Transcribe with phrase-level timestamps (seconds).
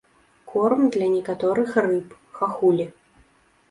[0.51, 2.07] Корм для некаторых рыб,
[2.41, 2.93] хахулі.